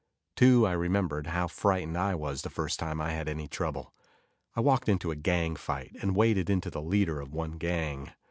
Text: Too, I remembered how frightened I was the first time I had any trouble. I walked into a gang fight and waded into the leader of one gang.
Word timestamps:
Too, 0.35 0.65
I 0.65 0.71
remembered 0.71 1.27
how 1.27 1.45
frightened 1.45 1.95
I 1.95 2.15
was 2.15 2.41
the 2.41 2.49
first 2.49 2.79
time 2.79 2.99
I 2.99 3.11
had 3.11 3.29
any 3.29 3.47
trouble. 3.47 3.93
I 4.55 4.59
walked 4.59 4.89
into 4.89 5.11
a 5.11 5.15
gang 5.15 5.55
fight 5.55 5.95
and 6.01 6.15
waded 6.15 6.49
into 6.49 6.71
the 6.71 6.81
leader 6.81 7.21
of 7.21 7.31
one 7.31 7.59
gang. 7.59 8.11